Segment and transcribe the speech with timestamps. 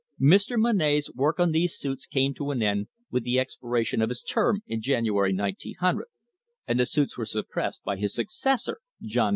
[0.19, 0.57] Mr.
[0.59, 4.63] Monnett's work on these suits came to an end with the expiration of his term
[4.65, 6.07] in January, 1900,
[6.67, 9.29] and the suits were suppressed by his successor, John M.